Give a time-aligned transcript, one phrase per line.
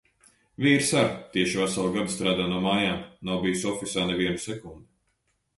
[0.63, 2.97] Vīrs ar’ tieši veselu gadu strādā no mājām,
[3.29, 4.91] nav bijis ofisā ne vienu sekundi.